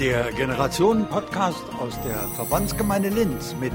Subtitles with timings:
[0.00, 3.72] Der Generationen-Podcast aus der Verbandsgemeinde Linz mit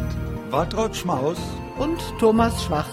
[0.52, 1.38] Waltraud Schmaus
[1.78, 2.88] und Thomas Schwarz.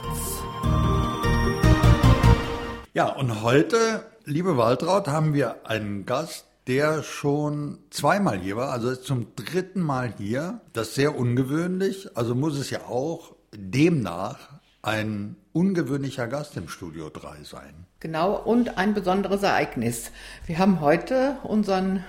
[2.92, 8.90] Ja, und heute, liebe Waltraud, haben wir einen Gast, der schon zweimal hier war, also
[8.90, 10.60] ist zum dritten Mal hier.
[10.72, 14.38] Das ist sehr ungewöhnlich, also muss es ja auch demnach
[14.82, 17.86] ein ungewöhnlicher Gast im Studio 3 sein.
[18.00, 20.10] Genau, und ein besonderes Ereignis.
[20.46, 22.02] Wir haben heute unseren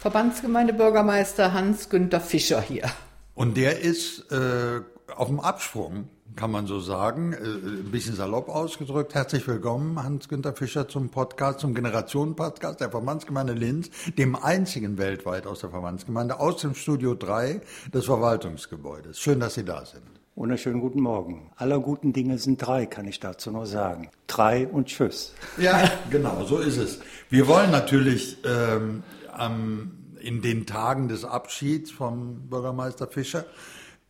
[0.00, 2.90] Verbandsgemeindebürgermeister Hans-Günther Fischer hier.
[3.34, 4.80] Und der ist äh,
[5.14, 9.14] auf dem Absprung, kann man so sagen, äh, ein bisschen salopp ausgedrückt.
[9.14, 15.60] Herzlich willkommen, Hans-Günther Fischer, zum Podcast, zum Generationen-Podcast der Verbandsgemeinde Linz, dem einzigen weltweit aus
[15.60, 17.60] der Verbandsgemeinde, aus dem Studio 3
[17.92, 19.18] des Verwaltungsgebäudes.
[19.18, 20.02] Schön, dass Sie da sind.
[20.36, 21.50] Wunderschönen guten Morgen.
[21.56, 24.08] Aller guten Dinge sind drei, kann ich dazu nur sagen.
[24.26, 25.34] Drei und Tschüss.
[25.58, 27.00] Ja, genau, so ist es.
[27.28, 29.02] Wir wollen natürlich ähm,
[29.40, 33.46] am, in den Tagen des Abschieds vom Bürgermeister Fischer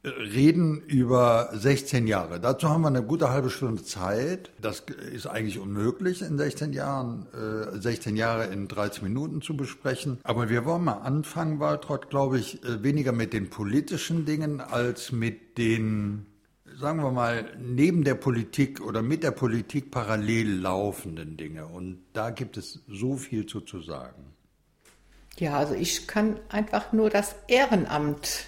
[0.03, 2.41] äh, reden über 16 Jahre.
[2.41, 4.51] Dazu haben wir eine gute halbe Stunde Zeit.
[4.61, 10.19] Das ist eigentlich unmöglich in 16 Jahren, äh, 16 Jahre in 13 Minuten zu besprechen.
[10.25, 15.13] Aber wir wollen mal anfangen, Waltraud, glaube ich, äh, weniger mit den politischen Dingen als
[15.13, 16.27] mit den
[16.79, 21.67] sagen wir mal, neben der Politik oder mit der Politik parallel laufenden Dinge.
[21.67, 24.30] Und da gibt es so viel zu, zu sagen.
[25.41, 28.45] Ja, also ich kann einfach nur das Ehrenamt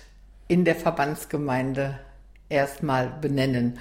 [0.46, 1.98] in der Verbandsgemeinde
[2.50, 3.78] erstmal benennen,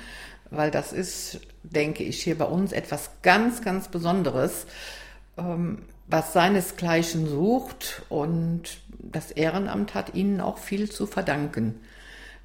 [0.49, 4.65] weil das ist, denke ich, hier bei uns etwas ganz, ganz Besonderes,
[5.37, 11.81] ähm, was seinesgleichen sucht und das Ehrenamt hat ihnen auch viel zu verdanken.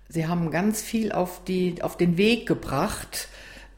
[0.08, 3.28] Sie haben ganz viel auf, die, auf den Weg gebracht,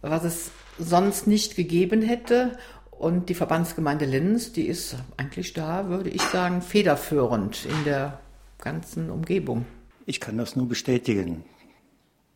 [0.00, 2.56] was es sonst nicht gegeben hätte
[2.98, 8.20] und die Verbandsgemeinde Linz, die ist eigentlich da, würde ich sagen, federführend in der
[8.58, 9.66] ganzen Umgebung.
[10.04, 11.44] Ich kann das nur bestätigen.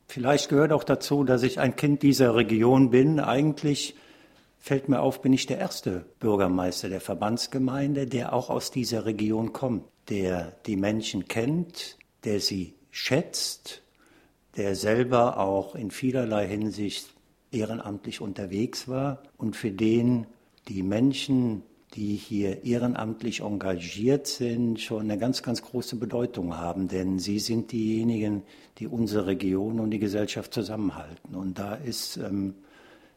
[0.06, 3.19] Vielleicht gehört auch dazu, dass ich ein Kind dieser Region bin.
[3.19, 3.97] Eigentlich
[4.59, 9.53] fällt mir auf, bin ich der erste Bürgermeister der Verbandsgemeinde, der auch aus dieser Region
[9.53, 13.82] kommt, der die Menschen kennt, der sie schätzt,
[14.56, 17.15] der selber auch in vielerlei Hinsicht
[17.50, 20.26] ehrenamtlich unterwegs war und für den
[20.68, 21.62] die Menschen,
[21.94, 27.72] die hier ehrenamtlich engagiert sind, schon eine ganz, ganz große Bedeutung haben, denn sie sind
[27.72, 28.42] diejenigen,
[28.78, 31.34] die unsere Region und die Gesellschaft zusammenhalten.
[31.34, 32.54] Und da ist ähm,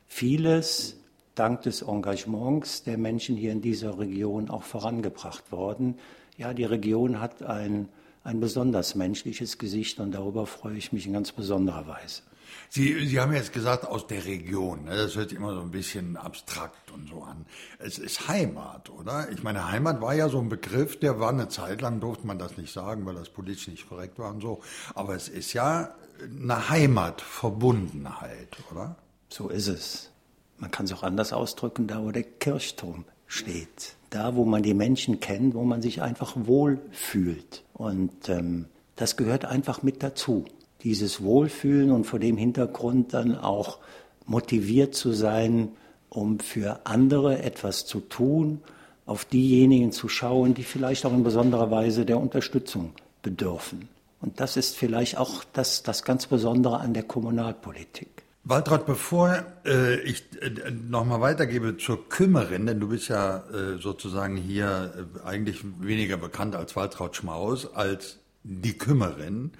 [0.08, 0.98] vieles
[1.36, 5.96] dank des Engagements der Menschen hier in dieser Region auch vorangebracht worden.
[6.38, 7.88] Ja, die Region hat ein,
[8.24, 12.24] ein besonders menschliches Gesicht und darüber freue ich mich in ganz besonderer Weise.
[12.70, 14.86] Sie, Sie haben jetzt gesagt, aus der Region.
[14.86, 14.96] Ne?
[14.96, 17.46] Das hört sich immer so ein bisschen abstrakt und so an.
[17.80, 19.30] Es ist Heimat, oder?
[19.32, 22.40] Ich meine, Heimat war ja so ein Begriff, der war eine Zeit lang, durfte man
[22.40, 24.62] das nicht sagen, weil das politisch nicht korrekt war und so.
[24.94, 28.96] Aber es ist ja eine Heimatverbundenheit, oder?
[29.30, 30.12] So ist es.
[30.58, 33.96] Man kann es auch anders ausdrücken, da wo der Kirchturm steht.
[34.10, 37.64] Da, wo man die Menschen kennt, wo man sich einfach wohl fühlt.
[37.74, 40.46] Und ähm, das gehört einfach mit dazu
[40.86, 43.80] dieses Wohlfühlen und vor dem Hintergrund dann auch
[44.26, 45.70] motiviert zu sein,
[46.10, 48.62] um für andere etwas zu tun,
[49.06, 53.90] auf diejenigen zu schauen, die vielleicht auch in besonderer Weise der Unterstützung bedürfen.
[54.22, 58.24] Und das ist vielleicht auch das, das ganz Besondere an der Kommunalpolitik.
[58.44, 64.38] Waltraud, bevor äh, ich äh, nochmal weitergebe zur Kümmerin, denn du bist ja äh, sozusagen
[64.38, 64.94] hier
[65.24, 69.52] äh, eigentlich weniger bekannt als Waltraud Schmaus, als die Kümmerin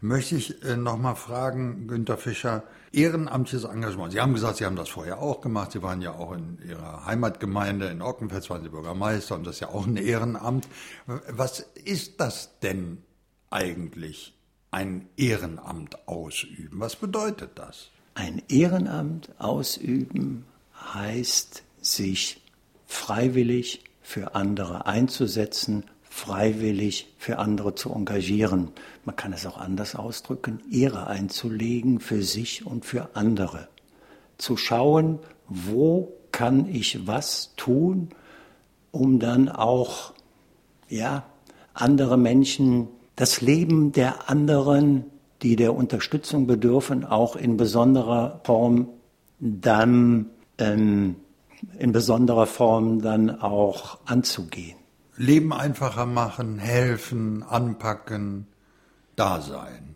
[0.00, 2.62] möchte ich äh, noch mal fragen, Günter Fischer,
[2.92, 4.12] ehrenamtliches Engagement.
[4.12, 5.72] Sie haben gesagt, Sie haben das vorher auch gemacht.
[5.72, 9.60] Sie waren ja auch in Ihrer Heimatgemeinde in Ockenfels, waren Sie Bürgermeister und das ist
[9.60, 10.68] ja auch ein Ehrenamt.
[11.06, 12.98] Was ist das denn
[13.50, 14.36] eigentlich,
[14.70, 16.80] ein Ehrenamt ausüben?
[16.80, 17.90] Was bedeutet das?
[18.14, 20.44] Ein Ehrenamt ausüben
[20.94, 22.42] heißt, sich
[22.86, 28.72] freiwillig für andere einzusetzen, freiwillig für andere zu engagieren.
[29.04, 33.68] Man kann es auch anders ausdrücken, Ehre einzulegen für sich und für andere.
[34.36, 38.10] Zu schauen, wo kann ich was tun,
[38.90, 40.12] um dann auch,
[40.88, 41.24] ja,
[41.72, 45.04] andere Menschen, das Leben der anderen,
[45.42, 48.88] die der Unterstützung bedürfen, auch in besonderer Form
[49.38, 50.26] dann,
[50.58, 51.16] ähm,
[51.78, 54.79] in besonderer Form dann auch anzugehen.
[55.20, 58.46] Leben einfacher machen, helfen, anpacken,
[59.16, 59.94] da sein.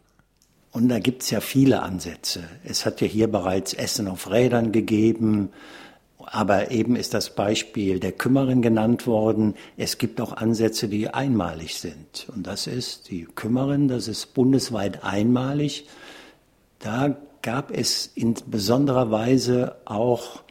[0.71, 2.45] Und da gibt es ja viele Ansätze.
[2.63, 5.49] Es hat ja hier bereits Essen auf Rädern gegeben.
[6.19, 9.55] Aber eben ist das Beispiel der Kümmerin genannt worden.
[9.79, 12.27] Es gibt auch Ansätze, die einmalig sind.
[12.35, 15.89] Und das ist die Kümmerin, das ist bundesweit einmalig.
[16.81, 20.44] Da gab es in besonderer Weise auch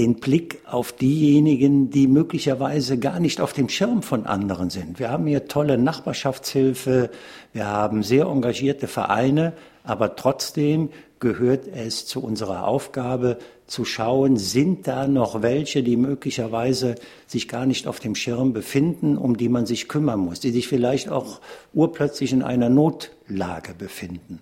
[0.00, 4.98] den Blick auf diejenigen, die möglicherweise gar nicht auf dem Schirm von anderen sind.
[4.98, 7.10] Wir haben hier tolle Nachbarschaftshilfe,
[7.52, 9.52] wir haben sehr engagierte Vereine,
[9.84, 10.88] aber trotzdem
[11.18, 13.36] gehört es zu unserer Aufgabe
[13.66, 16.94] zu schauen, sind da noch welche, die möglicherweise
[17.26, 20.66] sich gar nicht auf dem Schirm befinden, um die man sich kümmern muss, die sich
[20.66, 21.42] vielleicht auch
[21.74, 24.40] urplötzlich in einer Notlage befinden.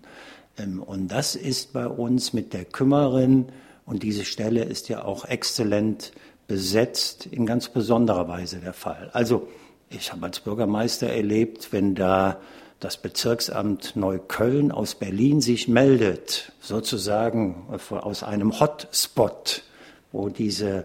[0.57, 3.47] Ähm, und das ist bei uns mit der Kümmerin
[3.89, 6.13] und diese Stelle ist ja auch exzellent
[6.47, 9.09] besetzt, in ganz besonderer Weise der Fall.
[9.15, 9.49] Also
[9.89, 12.39] ich habe als Bürgermeister erlebt, wenn da
[12.81, 19.63] das Bezirksamt Neukölln aus Berlin sich meldet, sozusagen aus einem Hotspot,
[20.13, 20.85] wo diese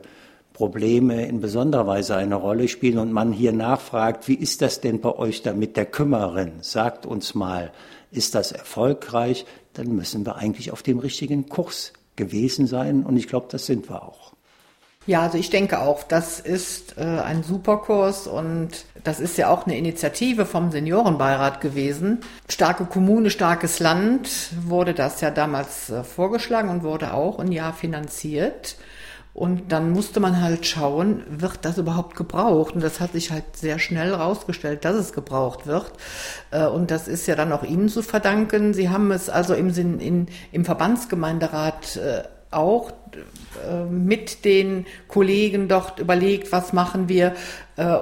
[0.54, 5.02] Probleme in besonderer Weise eine Rolle spielen und man hier nachfragt, wie ist das denn
[5.02, 6.54] bei euch da mit der Kümmerin?
[6.62, 7.74] Sagt uns mal,
[8.12, 9.46] ist das erfolgreich?
[9.74, 13.90] Dann müssen wir eigentlich auf dem richtigen Kurs gewesen sein und ich glaube, das sind
[13.90, 14.34] wir auch.
[15.06, 18.70] Ja, also ich denke auch, das ist äh, ein Superkurs und
[19.04, 22.20] das ist ja auch eine Initiative vom Seniorenbeirat gewesen.
[22.48, 24.30] Starke Kommune, starkes Land
[24.66, 28.78] wurde das ja damals äh, vorgeschlagen und wurde auch ein Jahr finanziert.
[29.34, 32.76] Und dann musste man halt schauen, wird das überhaupt gebraucht?
[32.76, 35.92] Und das hat sich halt sehr schnell rausgestellt, dass es gebraucht wird.
[36.52, 38.74] Äh, und das ist ja dann auch Ihnen zu verdanken.
[38.76, 42.92] Sie haben es also im Sinn, in, im Verbandsgemeinderat äh, auch
[43.68, 47.34] äh, mit den Kollegen dort überlegt, was machen wir.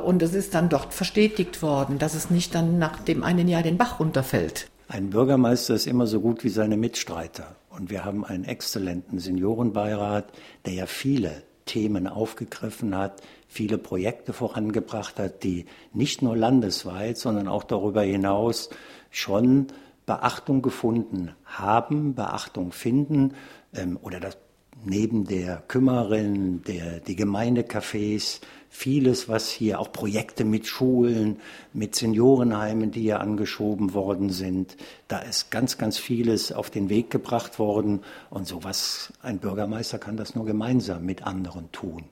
[0.03, 3.63] Und es ist dann dort verstetigt worden, dass es nicht dann nach dem einen Jahr
[3.63, 4.67] den Bach runterfällt.
[4.89, 7.55] Ein Bürgermeister ist immer so gut wie seine Mitstreiter.
[7.71, 10.31] Und wir haben einen exzellenten Seniorenbeirat,
[10.65, 17.47] der ja viele Themen aufgegriffen hat, viele Projekte vorangebracht hat, die nicht nur landesweit, sondern
[17.47, 18.69] auch darüber hinaus
[19.09, 19.67] schon
[20.05, 23.35] Beachtung gefunden haben, Beachtung finden
[23.73, 24.37] ähm, oder das
[24.83, 28.41] neben der Kümmerin, der, die Gemeindecafés,
[28.71, 31.39] vieles, was hier, auch Projekte mit Schulen,
[31.73, 34.77] mit Seniorenheimen, die hier angeschoben worden sind.
[35.09, 38.01] Da ist ganz, ganz vieles auf den Weg gebracht worden.
[38.29, 42.05] Und sowas, ein Bürgermeister kann das nur gemeinsam mit anderen tun.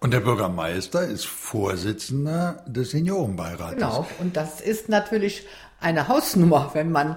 [0.00, 3.74] Und der Bürgermeister ist Vorsitzender des Seniorenbeirates.
[3.74, 4.06] Genau.
[4.20, 5.46] Und das ist natürlich
[5.80, 7.16] eine Hausnummer, wenn man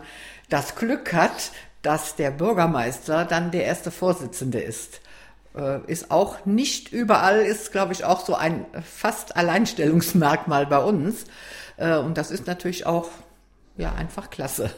[0.50, 1.52] das Glück hat,
[1.84, 5.02] dass der Bürgermeister dann der erste Vorsitzende ist.
[5.57, 11.25] Äh, ist auch nicht überall, ist glaube ich auch so ein fast Alleinstellungsmerkmal bei uns.
[11.77, 13.09] Äh, und das ist natürlich auch
[13.77, 14.69] ja einfach klasse.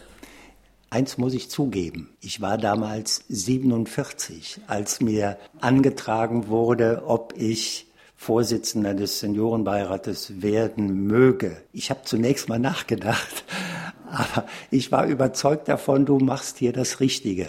[0.92, 7.86] Eins muss ich zugeben, ich war damals 47, als mir angetragen wurde, ob ich
[8.16, 11.62] Vorsitzender des Seniorenbeirates werden möge.
[11.74, 13.46] Ich habe zunächst mal nachgedacht,
[14.12, 17.48] aber ich war überzeugt davon, du machst hier das Richtige.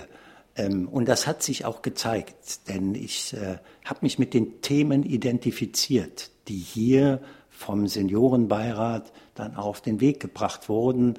[0.61, 5.03] Ähm, und das hat sich auch gezeigt, denn ich äh, habe mich mit den Themen
[5.03, 7.21] identifiziert, die hier
[7.51, 11.19] vom Seniorenbeirat dann auf den Weg gebracht wurden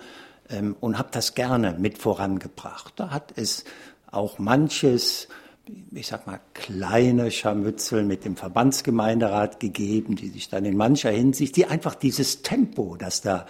[0.50, 2.94] ähm, und habe das gerne mit vorangebracht.
[2.98, 3.64] Da hat es
[4.12, 5.28] auch manches,
[5.92, 11.56] ich sag mal, kleine Scharmützel mit dem Verbandsgemeinderat gegeben, die sich dann in mancher Hinsicht,
[11.56, 13.46] die einfach dieses Tempo, das da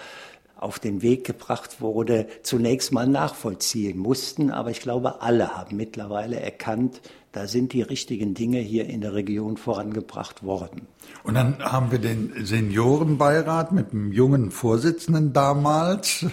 [0.61, 4.51] auf den Weg gebracht wurde, zunächst mal nachvollziehen mussten.
[4.51, 7.01] Aber ich glaube, alle haben mittlerweile erkannt,
[7.31, 10.87] da sind die richtigen Dinge hier in der Region vorangebracht worden.
[11.23, 16.25] Und dann haben wir den Seniorenbeirat mit dem jungen Vorsitzenden damals.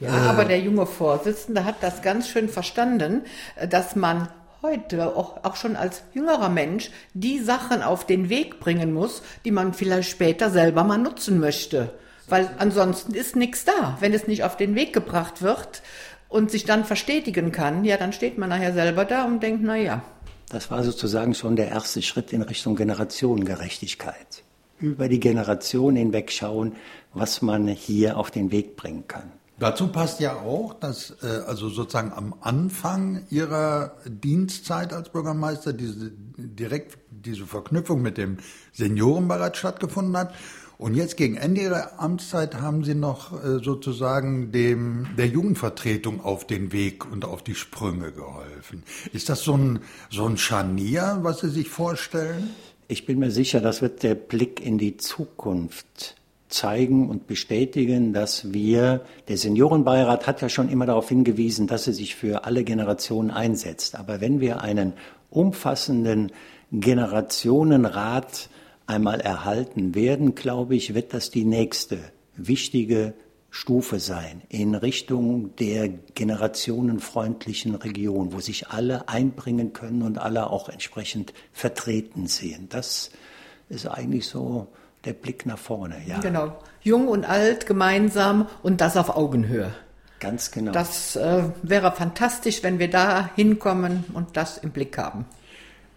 [0.00, 3.22] Ja, äh, aber der junge Vorsitzende hat das ganz schön verstanden,
[3.70, 4.28] dass man
[4.60, 9.50] heute auch, auch schon als jüngerer Mensch die Sachen auf den Weg bringen muss, die
[9.50, 11.94] man vielleicht später selber mal nutzen möchte.
[12.28, 13.96] Weil ansonsten ist nichts da.
[14.00, 15.82] Wenn es nicht auf den Weg gebracht wird
[16.28, 19.76] und sich dann verstetigen kann, ja, dann steht man nachher selber da und denkt, na
[19.76, 20.02] ja.
[20.48, 24.42] Das war sozusagen schon der erste Schritt in Richtung Generationengerechtigkeit.
[24.78, 26.76] Über die Generation hinweg schauen,
[27.12, 29.32] was man hier auf den Weg bringen kann.
[29.58, 36.10] Dazu passt ja auch, dass äh, also sozusagen am Anfang Ihrer Dienstzeit als Bürgermeister diese
[36.36, 38.38] direkt diese Verknüpfung mit dem
[38.72, 40.34] Seniorenbeirat stattgefunden hat
[40.84, 46.46] und jetzt gegen Ende Ihrer Amtszeit haben Sie noch äh, sozusagen dem, der Jugendvertretung auf
[46.46, 48.82] den Weg und auf die Sprünge geholfen.
[49.14, 49.78] Ist das so ein,
[50.10, 52.50] so ein Scharnier, was Sie sich vorstellen?
[52.86, 56.16] Ich bin mir sicher, das wird der Blick in die Zukunft
[56.50, 61.94] zeigen und bestätigen, dass wir, der Seniorenbeirat hat ja schon immer darauf hingewiesen, dass er
[61.94, 63.96] sich für alle Generationen einsetzt.
[63.96, 64.92] Aber wenn wir einen
[65.30, 66.30] umfassenden
[66.72, 68.50] Generationenrat
[68.86, 71.98] einmal erhalten werden, glaube ich, wird das die nächste
[72.36, 73.14] wichtige
[73.50, 80.68] Stufe sein in Richtung der generationenfreundlichen Region, wo sich alle einbringen können und alle auch
[80.68, 82.68] entsprechend vertreten sehen.
[82.68, 83.10] Das
[83.68, 84.66] ist eigentlich so
[85.04, 85.96] der Blick nach vorne.
[86.06, 86.18] Ja.
[86.18, 86.58] Genau.
[86.82, 89.72] Jung und alt gemeinsam und das auf Augenhöhe.
[90.18, 90.72] Ganz genau.
[90.72, 95.26] Das äh, wäre fantastisch, wenn wir da hinkommen und das im Blick haben.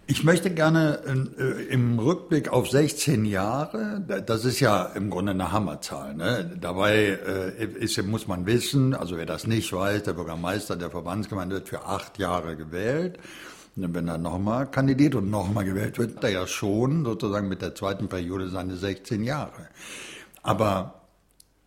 [0.10, 1.02] Ich möchte gerne
[1.38, 6.16] äh, im Rückblick auf 16 Jahre, das ist ja im Grunde eine Hammerzahl.
[6.16, 6.50] Ne?
[6.62, 11.56] Dabei äh, ist, muss man wissen, also wer das nicht weiß, der Bürgermeister der Verbandsgemeinde
[11.56, 13.20] wird für acht Jahre gewählt.
[13.76, 17.76] Und wenn er nochmal kandidiert und nochmal gewählt wird, er ja schon sozusagen mit der
[17.76, 19.68] zweiten Periode seine 16 Jahre.
[20.42, 21.02] Aber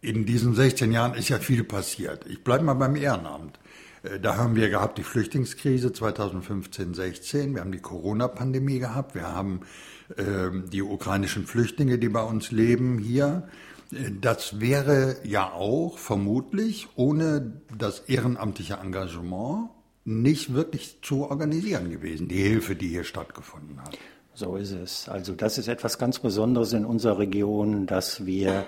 [0.01, 2.25] in diesen 16 Jahren ist ja viel passiert.
[2.27, 3.59] Ich bleibe mal beim Ehrenamt.
[4.03, 7.55] Äh, da haben wir gehabt die Flüchtlingskrise 2015, 16.
[7.55, 9.15] Wir haben die Corona-Pandemie gehabt.
[9.15, 9.61] Wir haben
[10.17, 13.49] äh, die ukrainischen Flüchtlinge, die bei uns leben hier.
[13.93, 19.71] Äh, das wäre ja auch vermutlich ohne das ehrenamtliche Engagement
[20.05, 23.99] nicht wirklich zu organisieren gewesen, die Hilfe, die hier stattgefunden hat.
[24.33, 25.09] So ist es.
[25.09, 28.65] Also das ist etwas ganz Besonderes in unserer Region, dass wir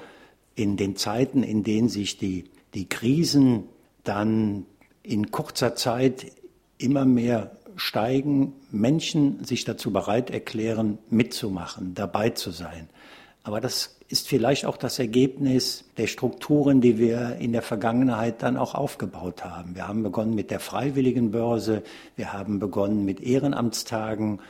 [0.54, 3.64] in den Zeiten, in denen sich die, die Krisen
[4.04, 4.66] dann
[5.02, 6.32] in kurzer Zeit
[6.78, 12.88] immer mehr steigen, Menschen sich dazu bereit erklären, mitzumachen, dabei zu sein.
[13.44, 18.56] Aber das ist vielleicht auch das Ergebnis der Strukturen, die wir in der Vergangenheit dann
[18.56, 19.74] auch aufgebaut haben.
[19.74, 21.82] Wir haben begonnen mit der freiwilligen Börse,
[22.14, 24.40] wir haben begonnen mit Ehrenamtstagen,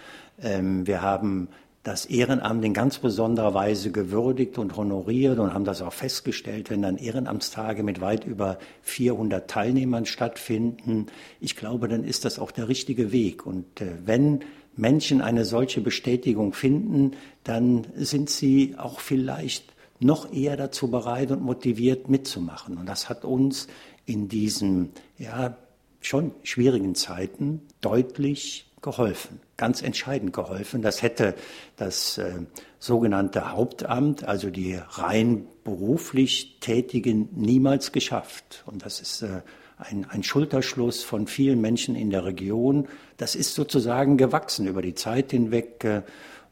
[0.43, 1.49] ähm, wir haben
[1.83, 6.83] das Ehrenamt in ganz besonderer Weise gewürdigt und honoriert und haben das auch festgestellt, wenn
[6.83, 11.07] dann Ehrenamtstage mit weit über 400 Teilnehmern stattfinden.
[11.41, 13.47] Ich glaube, dann ist das auch der richtige Weg.
[13.47, 14.45] Und äh, wenn
[14.77, 17.13] Menschen eine solche Bestätigung finden,
[17.43, 19.65] dann sind sie auch vielleicht
[19.99, 22.77] noch eher dazu bereit und motiviert mitzumachen.
[22.77, 23.67] Und das hat uns
[24.07, 25.57] in diesen ja,
[26.01, 30.83] schon schwierigen Zeiten deutlich geholfen, ganz entscheidend geholfen.
[30.83, 31.35] Das hätte
[31.77, 32.33] das äh,
[32.79, 38.65] sogenannte Hauptamt, also die rein beruflich Tätigen, niemals geschafft.
[38.67, 39.43] Und das ist äh,
[39.79, 42.89] ein, ein Schulterschluss von vielen Menschen in der Region.
[43.17, 45.85] Das ist sozusagen gewachsen über die Zeit hinweg.
[45.85, 46.03] Äh,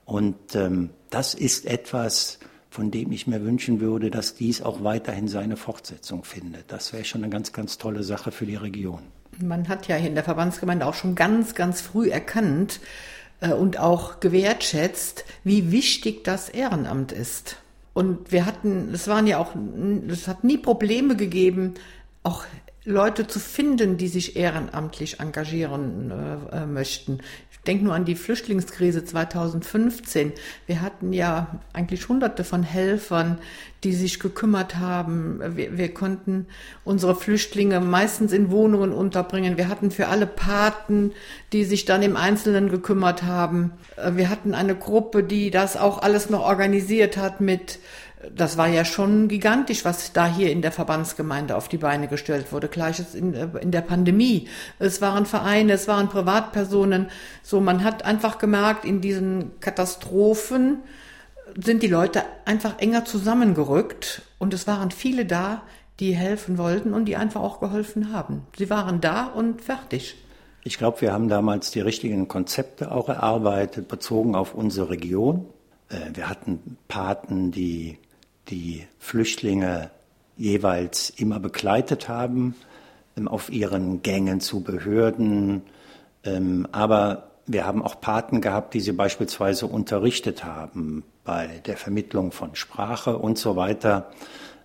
[0.04, 2.38] und ähm, das ist etwas,
[2.70, 6.70] von dem ich mir wünschen würde, dass dies auch weiterhin seine Fortsetzung findet.
[6.70, 9.02] Das wäre schon eine ganz, ganz tolle Sache für die Region.
[9.42, 12.80] Man hat ja in der Verbandsgemeinde auch schon ganz, ganz früh erkannt
[13.40, 17.56] äh, und auch gewertschätzt, wie wichtig das Ehrenamt ist.
[17.92, 19.54] Und wir hatten, es waren ja auch,
[20.08, 21.74] es hat nie Probleme gegeben,
[22.22, 22.44] auch
[22.84, 27.20] Leute zu finden, die sich ehrenamtlich engagieren äh, äh möchten.
[27.60, 30.32] Ich denke nur an die Flüchtlingskrise 2015.
[30.66, 33.36] Wir hatten ja eigentlich hunderte von Helfern,
[33.84, 35.40] die sich gekümmert haben.
[35.56, 36.46] Wir, wir konnten
[36.84, 39.58] unsere Flüchtlinge meistens in Wohnungen unterbringen.
[39.58, 41.12] Wir hatten für alle Paten,
[41.52, 43.72] die sich dann im Einzelnen gekümmert haben.
[44.10, 47.78] Wir hatten eine Gruppe, die das auch alles noch organisiert hat mit
[48.34, 52.52] das war ja schon gigantisch, was da hier in der Verbandsgemeinde auf die Beine gestellt
[52.52, 52.68] wurde.
[52.68, 54.48] Gleiches in, äh, in der Pandemie.
[54.78, 57.08] Es waren Vereine, es waren Privatpersonen.
[57.42, 60.78] So, man hat einfach gemerkt, in diesen Katastrophen
[61.60, 65.62] sind die Leute einfach enger zusammengerückt und es waren viele da,
[65.98, 68.46] die helfen wollten und die einfach auch geholfen haben.
[68.56, 70.16] Sie waren da und fertig.
[70.62, 75.46] Ich glaube, wir haben damals die richtigen Konzepte auch erarbeitet, bezogen auf unsere Region.
[75.88, 77.98] Äh, wir hatten Paten, die
[78.50, 79.90] die Flüchtlinge
[80.36, 82.54] jeweils immer begleitet haben
[83.16, 85.62] ähm, auf ihren Gängen zu Behörden.
[86.24, 92.32] Ähm, aber wir haben auch Paten gehabt, die sie beispielsweise unterrichtet haben bei der Vermittlung
[92.32, 94.10] von Sprache und so weiter.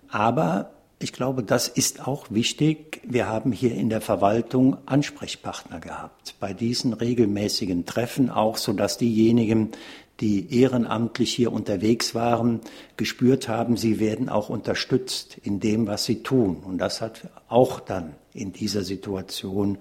[0.08, 3.02] Aber ich glaube, das ist auch wichtig.
[3.04, 6.36] Wir haben hier in der Verwaltung Ansprechpartner gehabt.
[6.40, 9.72] Bei diesen regelmäßigen Treffen auch, sodass diejenigen,
[10.20, 12.60] die ehrenamtlich hier unterwegs waren,
[12.96, 16.62] gespürt haben, sie werden auch unterstützt in dem, was sie tun.
[16.64, 19.78] Und das hat auch dann in dieser Situation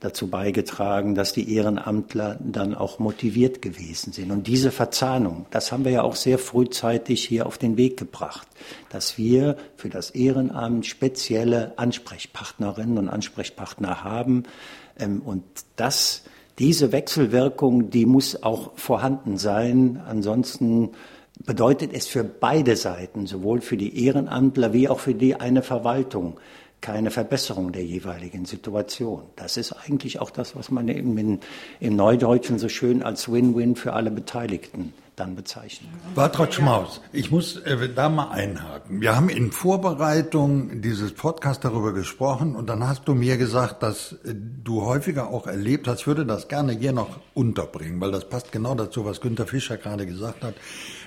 [0.00, 4.30] dazu beigetragen, dass die Ehrenamtler dann auch motiviert gewesen sind.
[4.30, 8.46] Und diese Verzahnung, das haben wir ja auch sehr frühzeitig hier auf den Weg gebracht,
[8.90, 14.44] dass wir für das Ehrenamt spezielle Ansprechpartnerinnen und Ansprechpartner haben.
[14.98, 15.44] Ähm, und
[15.76, 16.24] das
[16.58, 20.00] diese Wechselwirkung, die muss auch vorhanden sein.
[20.06, 20.90] Ansonsten
[21.44, 26.38] bedeutet es für beide Seiten, sowohl für die Ehrenamtler wie auch für die eine Verwaltung,
[26.80, 29.22] keine Verbesserung der jeweiligen Situation.
[29.36, 31.40] Das ist eigentlich auch das, was man im,
[31.80, 35.90] im Neudeutschen so schön als Win-Win für alle Beteiligten dann bezeichnen.
[36.14, 39.00] Bartrott Schmaus, ich muss äh, da mal einhaken.
[39.00, 44.12] Wir haben in Vorbereitung dieses Podcasts darüber gesprochen und dann hast du mir gesagt, dass
[44.12, 48.28] äh, du häufiger auch erlebt hast, ich würde das gerne hier noch unterbringen, weil das
[48.28, 50.54] passt genau dazu, was Günter Fischer gerade gesagt hat,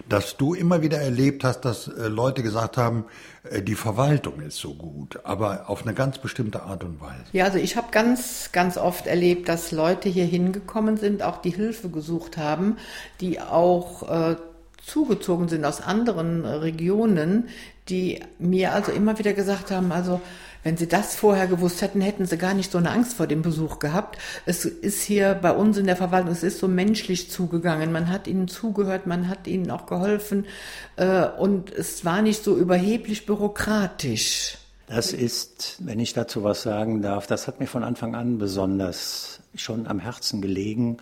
[0.09, 3.05] dass du immer wieder erlebt hast, dass äh, Leute gesagt haben,
[3.61, 7.23] die Verwaltung ist so gut, aber auf eine ganz bestimmte Art und Weise.
[7.31, 11.51] Ja, also ich habe ganz, ganz oft erlebt, dass Leute hier hingekommen sind, auch die
[11.51, 12.77] Hilfe gesucht haben,
[13.21, 14.35] die auch äh,
[14.85, 17.47] zugezogen sind aus anderen Regionen,
[17.87, 20.19] die mir also immer wieder gesagt haben, also
[20.63, 23.41] wenn Sie das vorher gewusst hätten, hätten Sie gar nicht so eine Angst vor dem
[23.41, 24.17] Besuch gehabt.
[24.45, 27.91] Es ist hier bei uns in der Verwaltung, es ist so menschlich zugegangen.
[27.91, 30.45] Man hat Ihnen zugehört, man hat Ihnen auch geholfen
[30.97, 34.57] äh, und es war nicht so überheblich bürokratisch.
[34.87, 39.39] Das ist, wenn ich dazu was sagen darf, das hat mir von Anfang an besonders
[39.53, 40.97] schon am Herzen gelegen,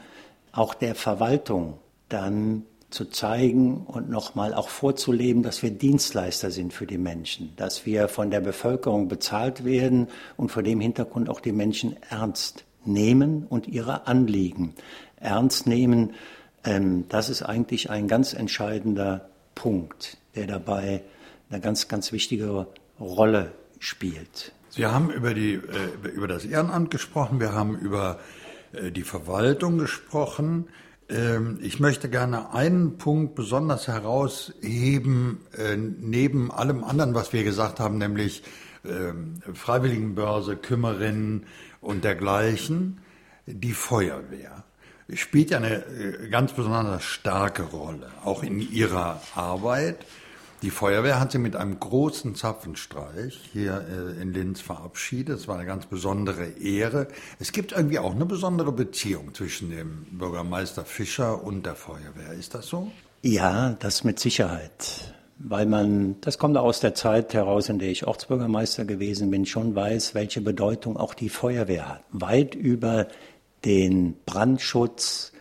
[0.52, 6.88] auch der Verwaltung dann zu zeigen und nochmal auch vorzuleben, dass wir Dienstleister sind für
[6.88, 11.52] die Menschen, dass wir von der Bevölkerung bezahlt werden und vor dem Hintergrund auch die
[11.52, 14.74] Menschen ernst nehmen und ihre Anliegen
[15.18, 16.14] ernst nehmen.
[16.64, 21.02] Ähm, das ist eigentlich ein ganz entscheidender Punkt, der dabei
[21.50, 22.68] eine ganz, ganz wichtige
[23.00, 24.54] Rolle spielt.
[24.70, 28.20] Sie haben über, die, äh, über das Ehrenamt gesprochen, wir haben über
[28.74, 30.68] äh, die Verwaltung gesprochen.
[31.10, 37.80] Ähm, ich möchte gerne einen Punkt besonders herausheben, äh, neben allem anderen, was wir gesagt
[37.80, 38.44] haben, nämlich
[38.86, 41.46] ähm, Freiwilligenbörse, Kümmerinnen
[41.82, 43.00] und dergleichen.
[43.46, 44.64] Die Feuerwehr
[45.14, 50.06] spielt ja eine äh, ganz besonders starke Rolle, auch in ihrer Arbeit.
[50.64, 55.38] Die Feuerwehr hat sie mit einem großen Zapfenstreich hier äh, in Linz verabschiedet.
[55.38, 57.08] Es war eine ganz besondere Ehre.
[57.40, 62.34] Es gibt irgendwie auch eine besondere Beziehung zwischen dem Bürgermeister Fischer und der Feuerwehr.
[62.34, 62.92] Ist das so?
[63.22, 65.14] Ja, das mit Sicherheit.
[65.38, 69.76] Weil man, das kommt aus der Zeit heraus, in der ich Ortsbürgermeister gewesen bin, schon
[69.76, 72.04] weiß, welche Bedeutung auch die Feuerwehr hat.
[72.10, 73.08] Weit über
[73.64, 75.34] den Brandschutz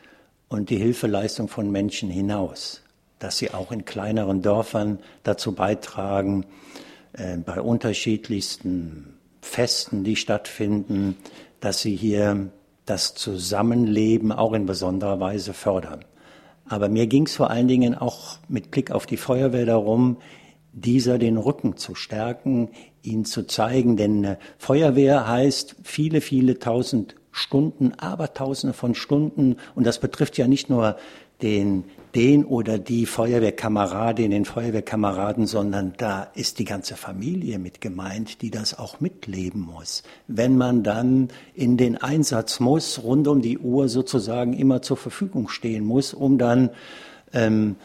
[0.49, 2.83] und die Hilfeleistung von Menschen hinaus
[3.19, 6.47] dass sie auch in kleineren Dörfern dazu beitragen,
[7.13, 11.17] äh, bei unterschiedlichsten Festen, die stattfinden,
[11.61, 12.51] dass sie hier
[12.85, 16.05] das Zusammenleben auch in besonderer Weise fördern.
[16.69, 20.19] Aber mir ging es vor allen Dingen auch mit Blick auf die Feuerwehr darum,
[20.73, 22.69] dieser den Rücken zu stärken,
[23.03, 23.97] ihn zu zeigen.
[23.97, 29.57] Denn äh, Feuerwehr heißt viele, viele tausend Stunden, aber tausende von Stunden.
[29.75, 30.97] Und das betrifft ja nicht nur
[31.43, 31.85] den
[32.17, 38.51] den oder die Feuerwehrkameradin, den Feuerwehrkameraden, sondern da ist die ganze Familie mit gemeint, die
[38.51, 40.03] das auch mitleben muss.
[40.27, 45.49] Wenn man dann in den Einsatz muss, rund um die Uhr sozusagen immer zur Verfügung
[45.49, 46.71] stehen muss, um dann,
[47.35, 47.77] ähm,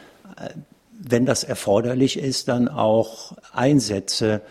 [0.98, 4.42] wenn das erforderlich ist, dann auch Einsätze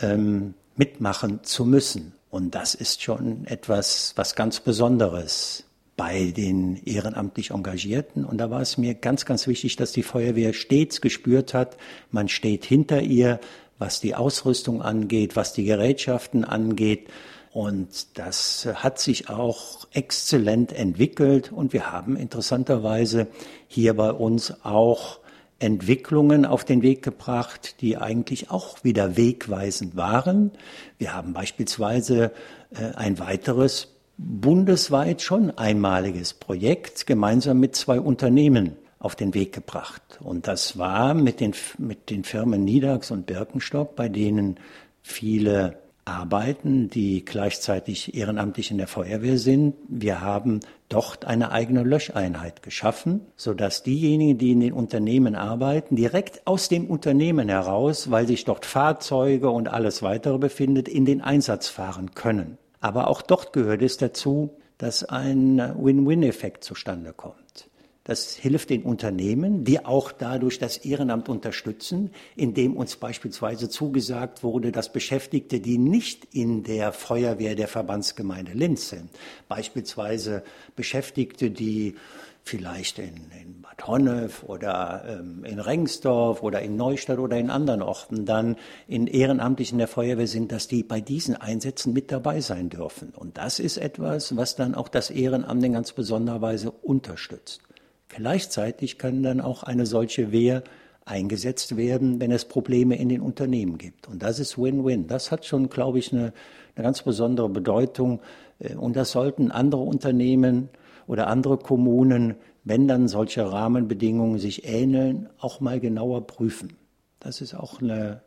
[0.00, 2.14] ähm, mitmachen zu müssen.
[2.30, 5.64] Und das ist schon etwas, was ganz Besonderes
[6.00, 8.24] bei den ehrenamtlich Engagierten.
[8.24, 11.76] Und da war es mir ganz, ganz wichtig, dass die Feuerwehr stets gespürt hat,
[12.10, 13.38] man steht hinter ihr,
[13.78, 17.08] was die Ausrüstung angeht, was die Gerätschaften angeht.
[17.52, 21.52] Und das hat sich auch exzellent entwickelt.
[21.52, 23.26] Und wir haben interessanterweise
[23.68, 25.20] hier bei uns auch
[25.58, 30.52] Entwicklungen auf den Weg gebracht, die eigentlich auch wieder wegweisend waren.
[30.96, 32.32] Wir haben beispielsweise
[32.70, 33.88] äh, ein weiteres
[34.22, 40.02] bundesweit schon einmaliges Projekt gemeinsam mit zwei Unternehmen auf den Weg gebracht.
[40.22, 44.56] Und das war mit den, mit den Firmen Nidax und Birkenstock, bei denen
[45.00, 49.74] viele arbeiten, die gleichzeitig ehrenamtlich in der Feuerwehr sind.
[49.88, 56.46] Wir haben dort eine eigene Löscheinheit geschaffen, sodass diejenigen, die in den Unternehmen arbeiten, direkt
[56.46, 61.68] aus dem Unternehmen heraus, weil sich dort Fahrzeuge und alles weitere befindet, in den Einsatz
[61.68, 62.58] fahren können.
[62.80, 67.68] Aber auch dort gehört es dazu, dass ein Win-Win-Effekt zustande kommt.
[68.04, 74.72] Das hilft den Unternehmen, die auch dadurch das Ehrenamt unterstützen, indem uns beispielsweise zugesagt wurde,
[74.72, 79.10] dass Beschäftigte, die nicht in der Feuerwehr der Verbandsgemeinde Linz sind,
[79.48, 80.42] beispielsweise
[80.74, 81.94] Beschäftigte, die
[82.42, 87.82] vielleicht in, in Bad Honnef oder ähm, in Rengsdorf oder in Neustadt oder in anderen
[87.82, 92.40] Orten dann in ehrenamtlich in der Feuerwehr sind, dass die bei diesen Einsätzen mit dabei
[92.40, 93.10] sein dürfen.
[93.10, 97.60] Und das ist etwas, was dann auch das Ehrenamt in ganz besonderer Weise unterstützt.
[98.08, 100.64] Gleichzeitig kann dann auch eine solche Wehr
[101.04, 104.08] eingesetzt werden, wenn es Probleme in den Unternehmen gibt.
[104.08, 105.06] Und das ist Win-Win.
[105.06, 106.32] Das hat schon, glaube ich, eine,
[106.74, 108.20] eine ganz besondere Bedeutung.
[108.58, 110.68] Äh, und das sollten andere Unternehmen
[111.10, 116.74] oder andere Kommunen, wenn dann solche Rahmenbedingungen sich ähneln, auch mal genauer prüfen.
[117.18, 118.20] Das ist auch eine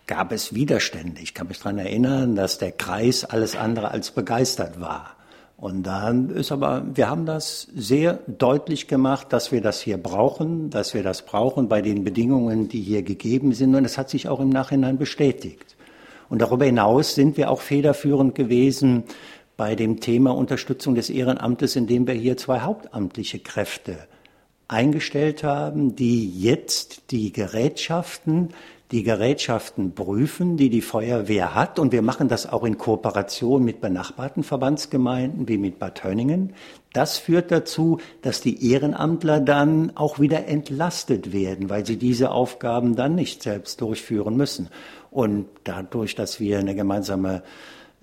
[0.07, 1.19] gab es Widerstände.
[1.21, 5.17] Ich kann mich daran erinnern, dass der Kreis alles andere als begeistert war.
[5.59, 10.69] Und dann ist aber, wir haben das sehr deutlich gemacht, dass wir das hier brauchen,
[10.69, 13.75] dass wir das brauchen bei den Bedingungen, die hier gegeben sind.
[13.75, 15.75] Und es hat sich auch im Nachhinein bestätigt.
[16.29, 19.03] Und darüber hinaus sind wir auch federführend gewesen
[19.57, 23.97] bei dem Thema Unterstützung des Ehrenamtes, indem wir hier zwei hauptamtliche Kräfte
[24.69, 28.49] eingestellt haben, die jetzt die Gerätschaften
[28.91, 31.77] die Gerätschaften prüfen, die die Feuerwehr hat.
[31.77, 36.53] Und wir machen das auch in Kooperation mit benachbarten Verbandsgemeinden wie mit Bad Hönningen.
[36.91, 42.95] Das führt dazu, dass die Ehrenamtler dann auch wieder entlastet werden, weil sie diese Aufgaben
[42.95, 44.69] dann nicht selbst durchführen müssen.
[45.11, 47.43] Und dadurch, dass wir eine gemeinsame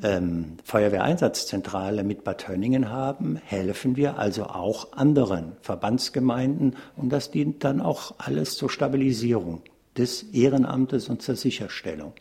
[0.01, 7.64] ähm, Feuerwehreinsatzzentrale mit Bad Hönningen haben, helfen wir also auch anderen Verbandsgemeinden und das dient
[7.64, 9.62] dann auch alles zur Stabilisierung
[9.98, 12.12] des Ehrenamtes und zur Sicherstellung.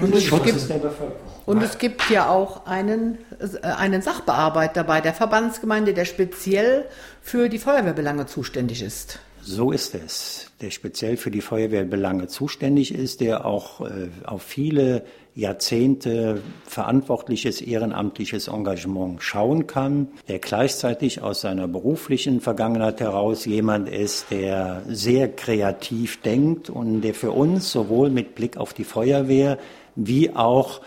[0.00, 0.70] Und es, gibt,
[1.46, 6.84] und es gibt ja auch einen, äh, einen Sachbearbeiter bei der Verbandsgemeinde, der speziell
[7.22, 9.20] für die Feuerwehrbelange zuständig ist.
[9.42, 15.04] So ist es, der speziell für die Feuerwehrbelange zuständig ist, der auch äh, auf viele
[15.34, 24.30] Jahrzehnte verantwortliches ehrenamtliches Engagement schauen kann, der gleichzeitig aus seiner beruflichen Vergangenheit heraus jemand ist,
[24.30, 29.58] der sehr kreativ denkt und der für uns sowohl mit Blick auf die Feuerwehr
[29.96, 30.80] wie auch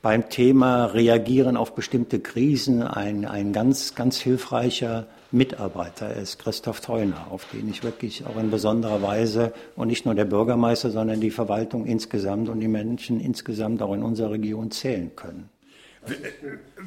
[0.00, 7.26] beim Thema Reagieren auf bestimmte Krisen ein, ein ganz, ganz hilfreicher Mitarbeiter ist, Christoph Theuner,
[7.30, 11.30] auf den ich wirklich auch in besonderer Weise und nicht nur der Bürgermeister, sondern die
[11.30, 15.48] Verwaltung insgesamt und die Menschen insgesamt auch in unserer Region zählen können.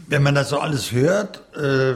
[0.08, 1.96] Wenn man das so alles hört, äh,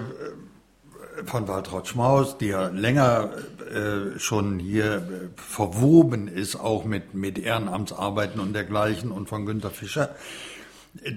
[1.25, 3.29] von Waltraud Schmaus, die ja länger
[3.69, 4.99] äh, schon hier äh,
[5.35, 10.15] verwoben ist, auch mit, mit Ehrenamtsarbeiten und dergleichen, und von Günter Fischer,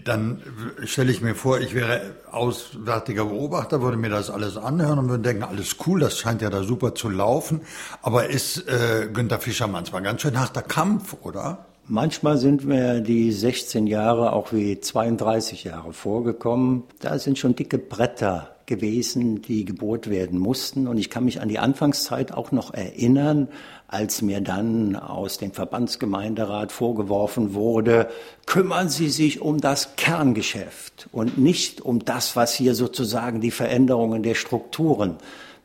[0.05, 0.42] dann
[0.85, 5.23] stelle ich mir vor, ich wäre auswärtiger Beobachter, würde mir das alles anhören und würde
[5.23, 7.61] denken, alles cool, das scheint ja da super zu laufen.
[8.03, 11.66] Aber ist äh, Günter Fischer manchmal ganz schön harter Kampf, oder?
[11.88, 16.85] Manchmal sind mir die 16 Jahre auch wie 32 Jahre vorgekommen.
[17.01, 20.87] Da sind schon dicke Bretter gewesen, die gebohrt werden mussten.
[20.87, 23.48] Und ich kann mich an die Anfangszeit auch noch erinnern,
[23.88, 28.09] als mir dann aus dem Verbandsgemeinderat vorgeworfen wurde,
[28.46, 34.22] kümmern Sie sich um das Kerngeschäft und nicht um das, was hier sozusagen die Veränderungen
[34.22, 35.16] der Strukturen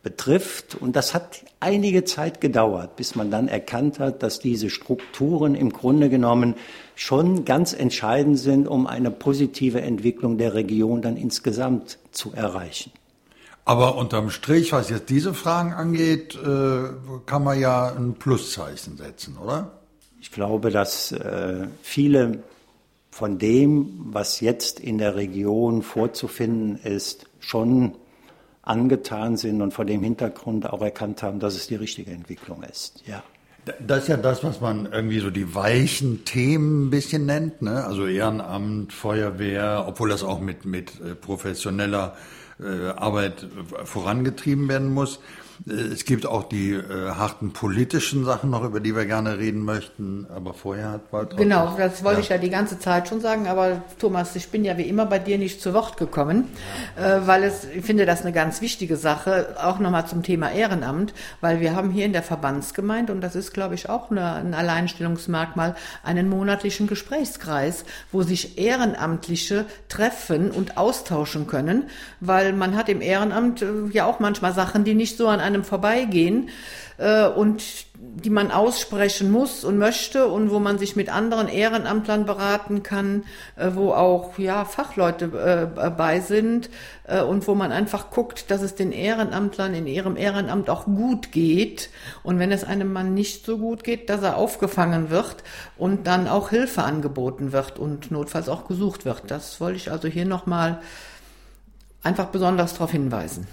[0.04, 0.76] betrifft.
[0.76, 5.72] Und das hat einige Zeit gedauert, bis man dann erkannt hat, dass diese Strukturen im
[5.72, 6.56] Grunde genommen
[6.98, 12.92] schon ganz entscheidend sind, um eine positive Entwicklung der Region dann insgesamt zu erreichen.
[13.66, 16.90] Aber unterm Strich, was jetzt diese Fragen angeht, äh,
[17.28, 19.74] kann man ja ein Pluszeichen setzen, oder?
[20.20, 22.40] Ich glaube, dass äh, viele
[23.12, 27.94] von dem, was jetzt in der Region vorzufinden ist, schon
[28.64, 33.04] angetan sind und vor dem Hintergrund auch erkannt haben, dass es die richtige Entwicklung ist.
[33.06, 33.22] Ja.
[33.80, 37.86] Das ist ja das, was man irgendwie so die weichen Themen ein bisschen nennt, ne?
[37.86, 42.16] Also Ehrenamt, Feuerwehr, obwohl das auch mit, mit äh, professioneller
[42.60, 43.48] äh, Arbeit
[43.84, 45.20] vorangetrieben werden muss.
[45.66, 50.28] Es gibt auch die äh, harten politischen Sachen noch, über die wir gerne reden möchten,
[50.34, 51.38] aber vorher hat Waltraud...
[51.38, 52.24] Genau, das wollte ja.
[52.24, 55.20] ich ja die ganze Zeit schon sagen, aber Thomas, ich bin ja wie immer bei
[55.20, 56.46] dir nicht zu Wort gekommen,
[56.98, 57.18] ja.
[57.18, 61.14] äh, weil es, ich finde das eine ganz wichtige Sache, auch nochmal zum Thema Ehrenamt,
[61.42, 64.54] weil wir haben hier in der Verbandsgemeinde, und das ist, glaube ich, auch eine, ein
[64.54, 71.90] Alleinstellungsmerkmal, einen monatlichen Gesprächskreis, wo sich Ehrenamtliche treffen und austauschen können,
[72.20, 75.64] weil man hat im Ehrenamt äh, ja auch manchmal Sachen, die nicht so an einem
[75.64, 76.50] vorbeigehen
[76.98, 77.64] äh, und
[78.00, 83.24] die man aussprechen muss und möchte und wo man sich mit anderen Ehrenamtlern beraten kann,
[83.56, 85.26] äh, wo auch ja Fachleute
[85.78, 86.70] äh, bei sind
[87.06, 91.32] äh, und wo man einfach guckt, dass es den Ehrenamtlern in ihrem Ehrenamt auch gut
[91.32, 91.90] geht
[92.24, 95.38] und wenn es einem Mann nicht so gut geht, dass er aufgefangen wird
[95.78, 99.24] und dann auch Hilfe angeboten wird und notfalls auch gesucht wird.
[99.28, 100.82] Das wollte ich also hier nochmal
[102.04, 103.48] einfach besonders darauf hinweisen.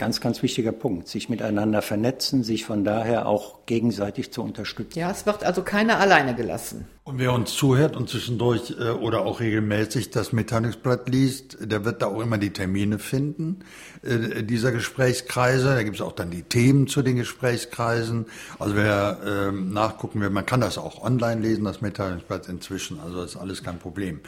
[0.00, 1.08] Ganz, ganz wichtiger Punkt.
[1.08, 4.98] Sich miteinander vernetzen, sich von daher auch gegenseitig zu unterstützen.
[4.98, 6.86] Ja, es wird also keiner alleine gelassen.
[7.04, 12.00] Und wer uns zuhört und zwischendurch äh, oder auch regelmäßig das Mitteilungsblatt liest, der wird
[12.00, 13.58] da auch immer die Termine finden,
[14.02, 15.66] äh, dieser Gesprächskreise.
[15.66, 18.24] Da gibt es auch dann die Themen zu den Gesprächskreisen.
[18.58, 23.00] Also wer äh, nachgucken will, man kann das auch online lesen, das Mitteilungsblatt inzwischen.
[23.00, 24.20] Also das ist alles kein Problem.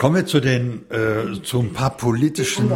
[0.00, 2.70] Kommen wir zu den äh, zu ein paar politischen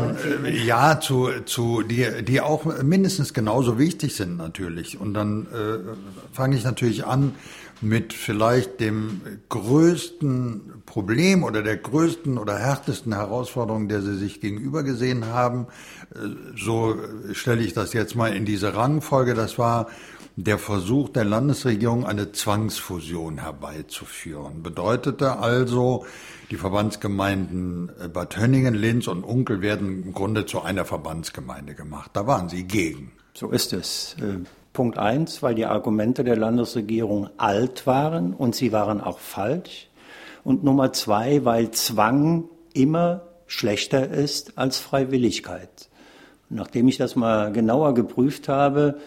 [0.44, 5.78] äh, ja zu zu die die auch mindestens genauso wichtig sind natürlich und dann äh,
[6.34, 7.34] fange ich natürlich an
[7.80, 14.82] mit vielleicht dem größten Problem oder der größten oder härtesten Herausforderung, der Sie sich gegenüber
[14.82, 15.66] gesehen haben.
[16.14, 16.96] Äh, so
[17.32, 19.32] stelle ich das jetzt mal in diese Rangfolge.
[19.32, 19.88] Das war
[20.36, 24.62] der Versuch der Landesregierung, eine Zwangsfusion herbeizuführen.
[24.62, 26.06] Bedeutete also,
[26.50, 32.10] die Verbandsgemeinden äh, Bad Hönningen, Linz und Unkel werden im Grunde zu einer Verbandsgemeinde gemacht.
[32.14, 33.12] Da waren Sie gegen.
[33.34, 34.16] So ist es.
[34.20, 39.88] Äh, Punkt eins, weil die Argumente der Landesregierung alt waren und sie waren auch falsch.
[40.42, 45.88] Und Nummer zwei, weil Zwang immer schlechter ist als Freiwilligkeit.
[46.50, 48.98] Nachdem ich das mal genauer geprüft habe,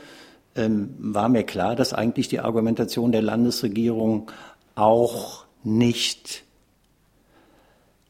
[0.57, 4.31] ähm, war mir klar, dass eigentlich die Argumentation der Landesregierung
[4.75, 6.43] auch nicht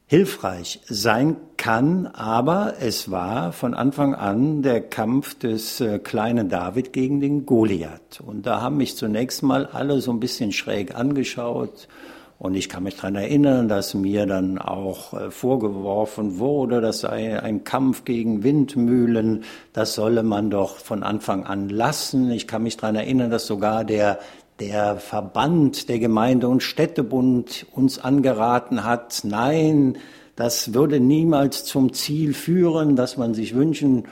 [0.07, 6.93] hilfreich sein kann, aber es war von Anfang an der Kampf des äh, kleinen David
[6.93, 8.21] gegen den Goliath.
[8.25, 11.89] Und da haben mich zunächst mal alle so ein bisschen schräg angeschaut.
[12.39, 17.41] Und ich kann mich daran erinnern, dass mir dann auch äh, vorgeworfen wurde, das sei
[17.41, 22.29] ein Kampf gegen Windmühlen, das solle man doch von Anfang an lassen.
[22.29, 24.19] Ich kann mich daran erinnern, dass sogar der
[24.59, 29.97] der Verband der Gemeinde- und Städtebund uns angeraten hat, nein,
[30.35, 34.05] das würde niemals zum Ziel führen, dass man sich wünschen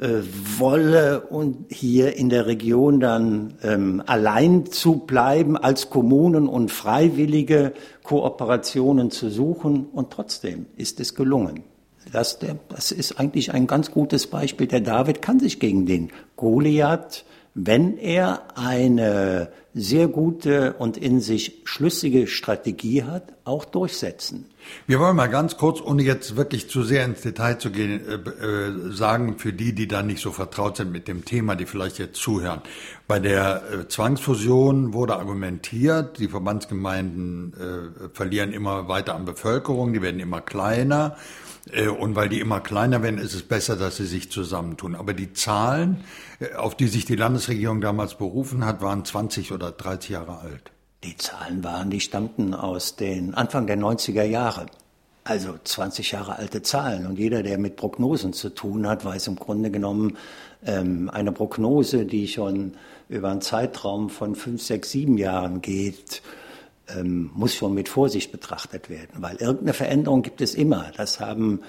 [0.00, 0.22] äh,
[0.58, 7.72] wolle und hier in der Region dann ähm, allein zu bleiben, als Kommunen und freiwillige
[8.02, 9.86] Kooperationen zu suchen.
[9.92, 11.62] Und trotzdem ist es gelungen.
[12.12, 14.66] Das, das ist eigentlich ein ganz gutes Beispiel.
[14.66, 21.62] Der David kann sich gegen den Goliath wenn er eine sehr gute und in sich
[21.64, 24.46] schlüssige Strategie hat, auch durchsetzen.
[24.86, 28.14] Wir wollen mal ganz kurz, ohne jetzt wirklich zu sehr ins Detail zu gehen, äh,
[28.14, 31.98] äh, sagen für die, die da nicht so vertraut sind mit dem Thema, die vielleicht
[31.98, 32.62] jetzt zuhören.
[33.06, 40.02] Bei der äh, Zwangsfusion wurde argumentiert, die Verbandsgemeinden äh, verlieren immer weiter an Bevölkerung, die
[40.02, 41.16] werden immer kleiner.
[41.72, 44.94] Äh, und weil die immer kleiner werden, ist es besser, dass sie sich zusammentun.
[44.94, 46.04] Aber die Zahlen,
[46.56, 50.72] auf die sich die Landesregierung damals berufen hat, waren 20 oder 30 Jahre alt.
[51.02, 54.66] Die Zahlen waren, die stammten aus den Anfang der 90er Jahre.
[55.22, 57.06] Also 20 Jahre alte Zahlen.
[57.06, 60.16] Und jeder, der mit Prognosen zu tun hat, weiß im Grunde genommen,
[60.66, 62.72] ähm, eine Prognose, die schon
[63.08, 66.22] über einen Zeitraum von fünf, sechs, sieben Jahren geht,
[66.88, 70.90] ähm, muss schon mit Vorsicht betrachtet werden, weil irgendeine Veränderung gibt es immer.
[70.96, 71.60] Das haben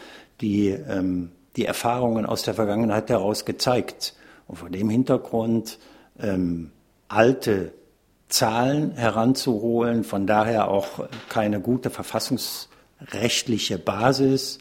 [0.42, 4.14] die, ähm, die Erfahrungen aus der Vergangenheit heraus gezeigt.
[4.48, 5.80] Und vor dem Hintergrund
[6.20, 6.72] ähm,
[7.08, 7.74] alte
[8.28, 14.60] Zahlen heranzuholen, von daher auch keine gute verfassungsrechtliche Basis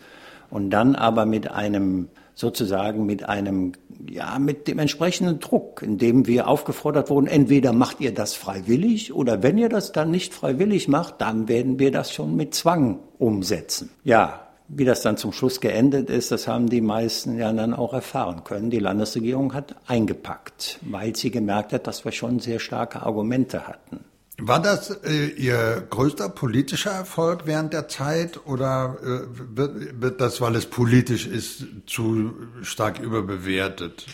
[0.51, 3.73] und dann aber mit einem sozusagen mit einem,
[4.11, 9.12] ja, mit dem entsprechenden Druck, in dem wir aufgefordert wurden, entweder macht ihr das freiwillig
[9.12, 12.99] oder wenn ihr das dann nicht freiwillig macht, dann werden wir das schon mit Zwang
[13.18, 13.90] umsetzen.
[14.03, 17.92] Ja, wie das dann zum Schluss geendet ist, das haben die meisten ja dann auch
[17.92, 18.70] erfahren können.
[18.70, 24.00] Die Landesregierung hat eingepackt, weil sie gemerkt hat, dass wir schon sehr starke Argumente hatten.
[24.38, 30.40] War das äh, Ihr größter politischer Erfolg während der Zeit oder äh, wird, wird das,
[30.40, 34.07] weil es politisch ist, zu stark überbewertet?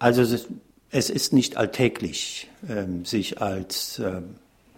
[0.00, 0.48] Also es ist,
[0.90, 4.22] es ist nicht alltäglich, ähm, sich als äh,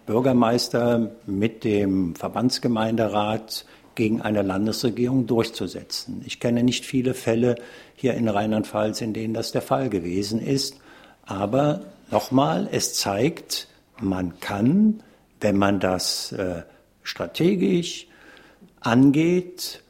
[0.05, 6.21] Bürgermeister mit dem Verbandsgemeinderat gegen eine Landesregierung durchzusetzen.
[6.25, 7.55] Ich kenne nicht viele Fälle
[7.95, 10.77] hier in Rheinland-Pfalz, in denen das der Fall gewesen ist.
[11.25, 13.67] Aber nochmal, es zeigt,
[13.99, 15.01] man kann,
[15.39, 16.63] wenn man das äh,
[17.03, 18.07] strategisch
[18.79, 19.83] angeht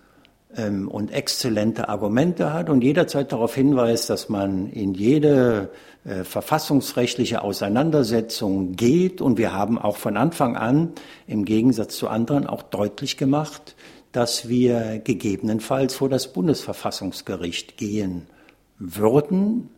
[0.56, 5.70] ähm, und exzellente Argumente hat und jederzeit darauf hinweist, dass man in jede
[6.06, 9.22] äh, verfassungsrechtliche Auseinandersetzung geht.
[9.22, 10.92] Und wir haben auch von Anfang an,
[11.28, 13.76] im Gegensatz zu anderen, auch deutlich gemacht,
[14.14, 18.28] dass wir gegebenenfalls vor das Bundesverfassungsgericht gehen
[18.80, 19.70] würden.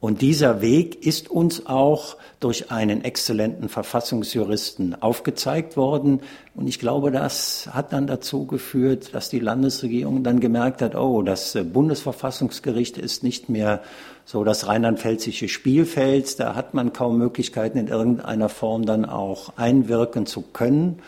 [0.00, 6.20] Und dieser Weg ist uns auch durch einen exzellenten Verfassungsjuristen aufgezeigt worden.
[6.54, 11.22] Und ich glaube, das hat dann dazu geführt, dass die Landesregierung dann gemerkt hat, oh,
[11.22, 13.82] das Bundesverfassungsgericht ist nicht mehr
[14.26, 16.38] so das rheinland-pfälzische Spielfeld.
[16.38, 21.00] Da hat man kaum Möglichkeiten, in irgendeiner Form dann auch einwirken zu können.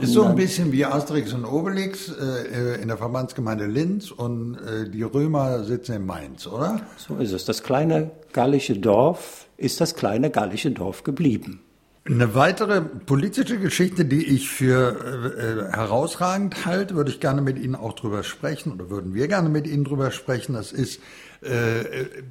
[0.00, 4.90] Ist so ein bisschen wie Asterix und Obelix äh, in der Verbandsgemeinde Linz und äh,
[4.90, 6.80] die Römer sitzen in Mainz, oder?
[6.96, 7.44] So ist es.
[7.44, 11.60] Das kleine gallische Dorf ist das kleine gallische Dorf geblieben.
[12.06, 17.74] Eine weitere politische Geschichte, die ich für äh, herausragend halte, würde ich gerne mit Ihnen
[17.74, 20.52] auch drüber sprechen oder würden wir gerne mit Ihnen drüber sprechen.
[20.52, 21.00] Das ist äh,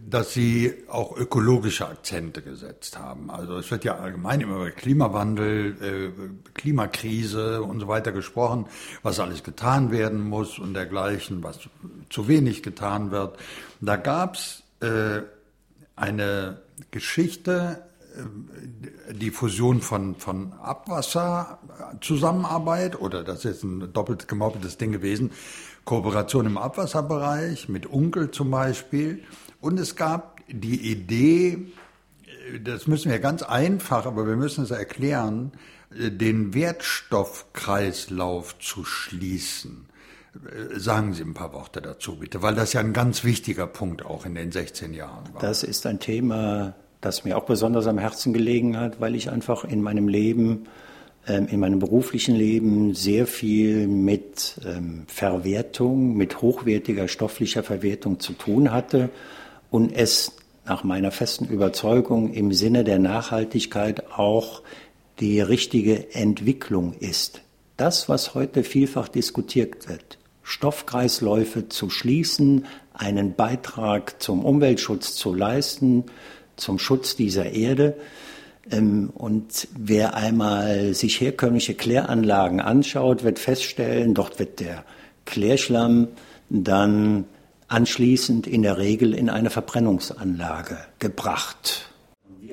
[0.09, 3.29] dass sie auch ökologische Akzente gesetzt haben.
[3.29, 6.11] Also es wird ja allgemein immer über Klimawandel, äh,
[6.53, 8.65] Klimakrise und so weiter gesprochen,
[9.03, 11.59] was alles getan werden muss und dergleichen, was
[12.09, 13.37] zu wenig getan wird.
[13.81, 15.21] Da gab's äh,
[15.95, 17.83] eine Geschichte,
[19.11, 25.31] die Fusion von, von Abwasserzusammenarbeit oder das ist ein doppelt gemoppeltes Ding gewesen,
[25.85, 29.23] Kooperation im Abwasserbereich mit Unkel zum Beispiel.
[29.61, 31.59] Und es gab die Idee,
[32.63, 35.51] das müssen wir ganz einfach, aber wir müssen es erklären,
[35.91, 39.85] den Wertstoffkreislauf zu schließen.
[40.75, 44.25] Sagen Sie ein paar Worte dazu bitte, weil das ja ein ganz wichtiger Punkt auch
[44.25, 45.41] in den 16 Jahren war.
[45.41, 49.63] Das ist ein Thema, das mir auch besonders am Herzen gelegen hat, weil ich einfach
[49.63, 50.65] in meinem Leben
[51.25, 58.71] in meinem beruflichen Leben sehr viel mit ähm, Verwertung, mit hochwertiger stofflicher Verwertung zu tun
[58.71, 59.09] hatte
[59.71, 60.33] und es
[60.65, 64.61] nach meiner festen Überzeugung im Sinne der Nachhaltigkeit auch
[65.19, 67.41] die richtige Entwicklung ist.
[67.77, 76.03] Das, was heute vielfach diskutiert wird, Stoffkreisläufe zu schließen, einen Beitrag zum Umweltschutz zu leisten,
[76.55, 78.03] zum Schutz dieser Erde, ähm,
[78.71, 84.85] und wer einmal sich herkömmliche Kläranlagen anschaut, wird feststellen, dort wird der
[85.25, 86.07] Klärschlamm
[86.49, 87.25] dann
[87.67, 91.89] anschließend in der Regel in eine Verbrennungsanlage gebracht.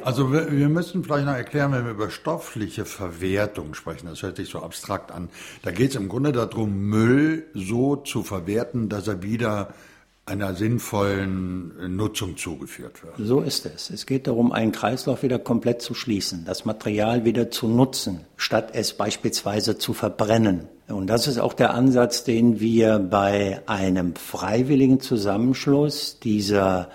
[0.02, 4.36] Also wir, wir müssen vielleicht noch erklären, wenn wir über stoffliche Verwertung sprechen, das hört
[4.36, 5.28] sich so abstrakt an,
[5.62, 9.74] da geht es im Grunde darum, Müll so zu verwerten, dass er wieder
[10.26, 13.14] einer sinnvollen Nutzung zugeführt wird.
[13.18, 13.90] So ist es.
[13.90, 18.70] Es geht darum, einen Kreislauf wieder komplett zu schließen, das Material wieder zu nutzen, statt
[18.72, 20.68] es beispielsweise zu verbrennen.
[20.86, 26.90] Und das ist auch der Ansatz, den wir bei einem freiwilligen Zusammenschluss dieser,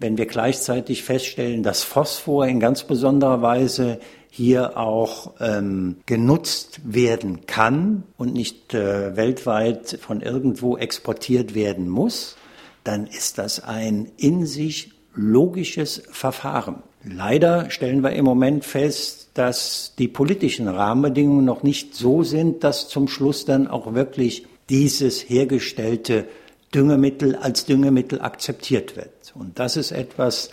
[0.00, 7.46] wenn wir gleichzeitig feststellen, dass Phosphor in ganz besonderer Weise hier auch ähm, genutzt werden
[7.46, 12.36] kann und nicht äh, weltweit von irgendwo exportiert werden muss,
[12.82, 16.82] dann ist das ein in sich logisches Verfahren.
[17.02, 22.88] Leider stellen wir im Moment fest, dass die politischen Rahmenbedingungen noch nicht so sind, dass
[22.88, 26.26] zum Schluss dann auch wirklich dieses hergestellte
[26.74, 29.32] Düngemittel als Düngemittel akzeptiert wird.
[29.34, 30.50] Und das ist etwas,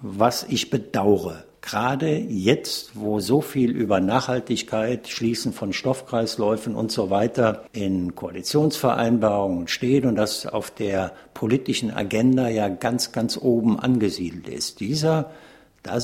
[0.00, 1.44] was ich bedauere.
[1.60, 9.68] Gerade jetzt, wo so viel über Nachhaltigkeit, Schließen von Stoffkreisläufen und so weiter in Koalitionsvereinbarungen
[9.68, 14.80] steht und das auf der politischen Agenda ja ganz, ganz oben angesiedelt ist.
[14.80, 15.30] Dieser
[15.82, 15.98] da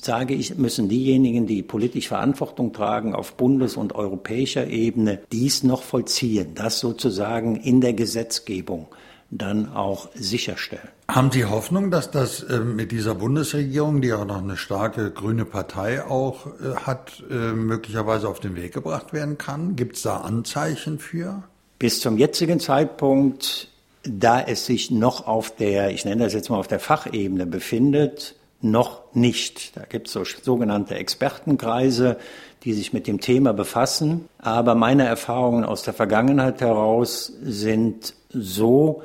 [0.00, 5.82] sage ich, müssen diejenigen, die politisch Verantwortung tragen auf bundes- und europäischer Ebene, dies noch
[5.82, 8.86] vollziehen, das sozusagen in der Gesetzgebung
[9.30, 10.88] dann auch sicherstellen.
[11.08, 15.44] Haben Sie Hoffnung, dass das äh, mit dieser Bundesregierung, die auch noch eine starke grüne
[15.44, 19.74] Partei auch äh, hat, äh, möglicherweise auf den Weg gebracht werden kann?
[19.74, 21.42] Gibt es da Anzeichen für?
[21.78, 23.68] Bis zum jetzigen Zeitpunkt,
[24.04, 28.35] da es sich noch auf der, ich nenne das jetzt mal auf der Fachebene befindet,
[28.60, 29.76] noch nicht.
[29.76, 32.16] Da gibt es so sogenannte Expertenkreise,
[32.64, 34.28] die sich mit dem Thema befassen.
[34.38, 39.02] Aber meine Erfahrungen aus der Vergangenheit heraus sind so,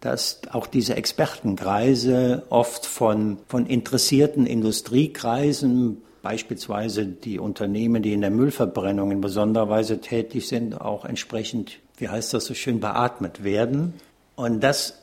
[0.00, 8.30] dass auch diese Expertenkreise oft von, von interessierten Industriekreisen, beispielsweise die Unternehmen, die in der
[8.30, 13.94] Müllverbrennung in besonderer Weise tätig sind, auch entsprechend, wie heißt das so schön, beatmet werden.
[14.34, 15.02] Und das,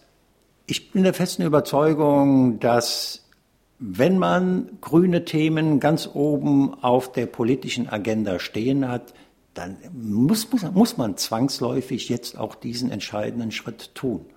[0.66, 3.21] ich bin der festen Überzeugung, dass
[3.84, 9.16] wenn man grüne Themen ganz oben auf der politischen Agenda stehen hat,
[9.56, 14.28] dann muss, muss, muss man zwangsläufig jetzt auch diesen entscheidenden Schritt tun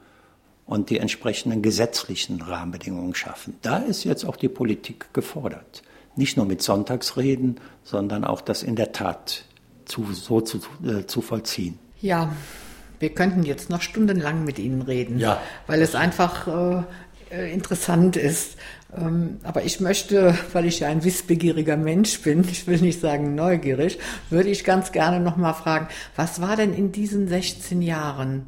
[0.64, 3.58] und die entsprechenden gesetzlichen Rahmenbedingungen schaffen.
[3.60, 5.82] Da ist jetzt auch die Politik gefordert.
[6.16, 9.44] Nicht nur mit Sonntagsreden, sondern auch das in der Tat
[9.84, 11.78] zu, so zu, äh, zu vollziehen.
[12.00, 12.34] Ja,
[12.98, 15.38] wir könnten jetzt noch stundenlang mit Ihnen reden, ja.
[15.66, 16.82] weil es einfach äh,
[17.34, 18.56] äh, interessant ist.
[18.96, 23.34] Ähm, aber ich möchte, weil ich ja ein wissbegieriger Mensch bin, ich will nicht sagen
[23.34, 23.98] neugierig,
[24.30, 28.46] würde ich ganz gerne noch mal fragen, was war denn in diesen 16 Jahren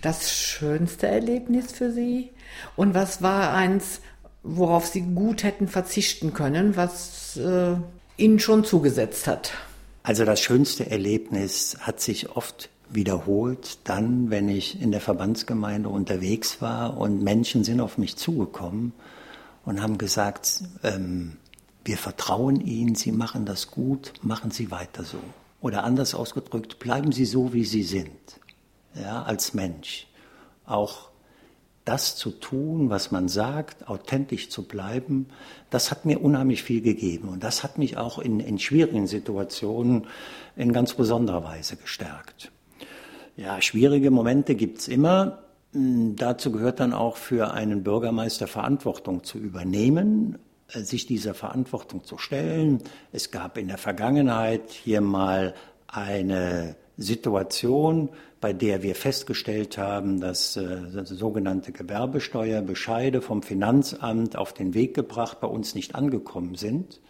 [0.00, 2.30] das schönste Erlebnis für Sie?
[2.76, 4.00] Und was war eins,
[4.42, 7.76] worauf Sie gut hätten verzichten können, was äh,
[8.16, 9.52] Ihnen schon zugesetzt hat?
[10.02, 16.60] Also das schönste Erlebnis hat sich oft wiederholt dann, wenn ich in der Verbandsgemeinde unterwegs
[16.60, 18.92] war und Menschen sind auf mich zugekommen
[19.64, 21.36] und haben gesagt, ähm,
[21.84, 25.18] wir vertrauen Ihnen, Sie machen das gut, machen Sie weiter so.
[25.60, 28.40] Oder anders ausgedrückt, bleiben Sie so, wie Sie sind,
[28.94, 30.06] ja, als Mensch.
[30.66, 31.08] Auch
[31.84, 35.26] das zu tun, was man sagt, authentisch zu bleiben,
[35.70, 37.28] das hat mir unheimlich viel gegeben.
[37.28, 40.06] Und das hat mich auch in, in schwierigen Situationen
[40.56, 42.50] in ganz besonderer Weise gestärkt.
[43.36, 45.43] Ja, schwierige Momente gibt's immer.
[45.74, 52.16] Dazu gehört dann auch für einen Bürgermeister Verantwortung zu übernehmen, äh, sich dieser Verantwortung zu
[52.16, 52.80] stellen.
[53.10, 55.54] Es gab in der Vergangenheit hier mal
[55.88, 58.10] eine Situation,
[58.40, 65.40] bei der wir festgestellt haben, dass äh, sogenannte Gewerbesteuerbescheide vom Finanzamt auf den Weg gebracht
[65.40, 67.00] bei uns nicht angekommen sind.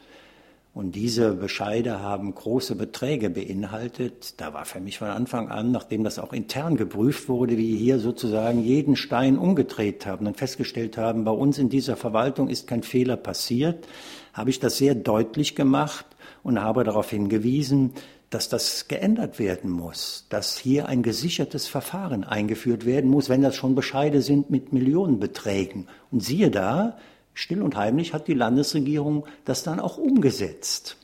[0.74, 4.40] Und diese Bescheide haben große Beträge beinhaltet.
[4.40, 8.00] Da war für mich von Anfang an, nachdem das auch intern geprüft wurde, wie hier
[8.00, 12.82] sozusagen jeden Stein umgedreht haben und festgestellt haben, bei uns in dieser Verwaltung ist kein
[12.82, 13.86] Fehler passiert,
[14.32, 16.06] habe ich das sehr deutlich gemacht
[16.42, 17.92] und habe darauf hingewiesen,
[18.30, 23.54] dass das geändert werden muss, dass hier ein gesichertes Verfahren eingeführt werden muss, wenn das
[23.54, 25.86] schon Bescheide sind mit Millionenbeträgen.
[26.10, 26.96] Und siehe da,
[27.34, 30.96] Still und heimlich hat die Landesregierung das dann auch umgesetzt.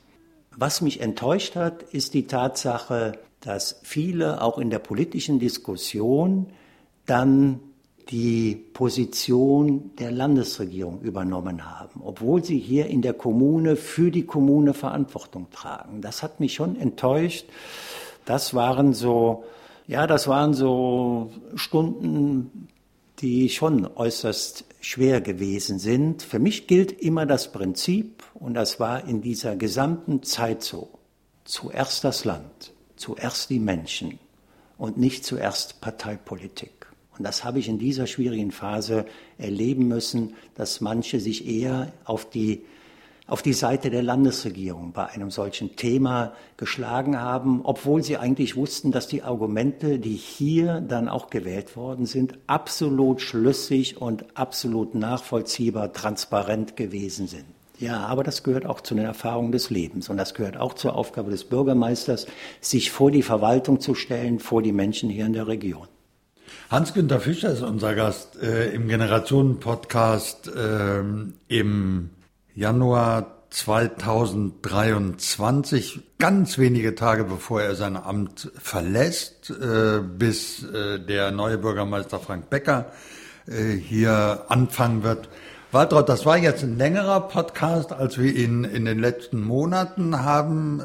[0.57, 6.47] Was mich enttäuscht hat, ist die Tatsache, dass viele auch in der politischen Diskussion
[7.07, 7.61] dann
[8.11, 14.74] die Position der Landesregierung übernommen haben, obwohl sie hier in der Kommune für die Kommune
[14.74, 16.01] Verantwortung tragen.
[16.01, 17.47] Das hat mich schon enttäuscht.
[18.24, 19.45] Das waren so,
[19.87, 22.68] ja, das waren so Stunden,
[23.21, 26.23] die schon äußerst schwer gewesen sind.
[26.23, 30.89] Für mich gilt immer das Prinzip, und das war in dieser gesamten Zeit so,
[31.45, 34.18] zuerst das Land, zuerst die Menschen
[34.79, 36.87] und nicht zuerst Parteipolitik.
[37.18, 39.05] Und das habe ich in dieser schwierigen Phase
[39.37, 42.62] erleben müssen, dass manche sich eher auf die
[43.31, 48.91] auf die Seite der Landesregierung bei einem solchen Thema geschlagen haben, obwohl sie eigentlich wussten,
[48.91, 55.93] dass die Argumente, die hier dann auch gewählt worden sind, absolut schlüssig und absolut nachvollziehbar,
[55.93, 57.45] transparent gewesen sind.
[57.78, 60.97] Ja, aber das gehört auch zu den Erfahrungen des Lebens und das gehört auch zur
[60.97, 62.26] Aufgabe des Bürgermeisters,
[62.61, 65.87] sich vor die Verwaltung zu stellen, vor die Menschen hier in der Region.
[66.68, 71.01] Hans-Günter Fischer ist unser Gast äh, im Generationen-Podcast äh,
[71.49, 72.11] im
[72.61, 81.57] Januar 2023, ganz wenige Tage bevor er sein Amt verlässt, äh, bis äh, der neue
[81.57, 82.93] Bürgermeister Frank Becker
[83.47, 85.31] äh, hier anfangen wird.
[85.73, 90.83] Waltraud, das war jetzt ein längerer Podcast, als wir ihn in den letzten Monaten haben.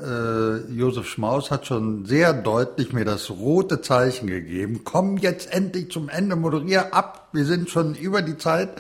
[0.70, 4.82] Josef Schmaus hat schon sehr deutlich mir das rote Zeichen gegeben.
[4.84, 7.30] Komm jetzt endlich zum Ende, moderier ab.
[7.34, 8.80] Wir sind schon über die Zeit.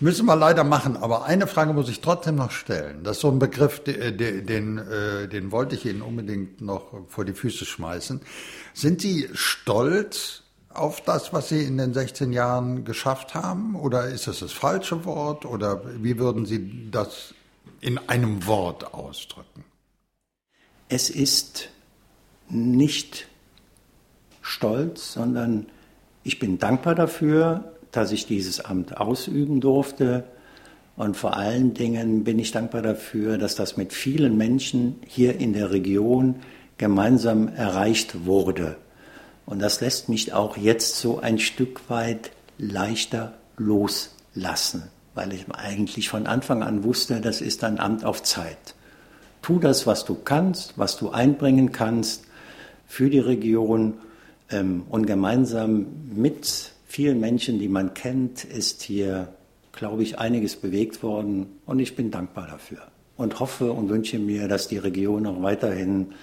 [0.00, 3.02] Müssen wir leider machen, aber eine Frage muss ich trotzdem noch stellen.
[3.02, 7.24] Das ist so ein Begriff, den, den, äh, den wollte ich Ihnen unbedingt noch vor
[7.24, 8.20] die Füße schmeißen.
[8.74, 13.74] Sind Sie stolz auf das, was Sie in den 16 Jahren geschafft haben?
[13.74, 15.44] Oder ist das das falsche Wort?
[15.44, 17.34] Oder wie würden Sie das
[17.80, 19.64] in einem Wort ausdrücken?
[20.88, 21.70] Es ist
[22.48, 23.26] nicht
[24.42, 25.66] stolz, sondern
[26.22, 30.24] ich bin dankbar dafür, dass ich dieses Amt ausüben durfte.
[30.96, 35.52] Und vor allen Dingen bin ich dankbar dafür, dass das mit vielen Menschen hier in
[35.52, 36.36] der Region
[36.76, 38.76] gemeinsam erreicht wurde.
[39.46, 44.84] Und das lässt mich auch jetzt so ein Stück weit leichter loslassen,
[45.14, 48.74] weil ich eigentlich von Anfang an wusste, das ist ein Amt auf Zeit.
[49.42, 52.24] Tu das, was du kannst, was du einbringen kannst
[52.86, 53.94] für die Region
[54.50, 59.28] ähm, und gemeinsam mit vielen Menschen, die man kennt, ist hier,
[59.72, 62.80] glaube ich, einiges bewegt worden und ich bin dankbar dafür
[63.16, 66.14] und hoffe und wünsche mir, dass die Region auch weiterhin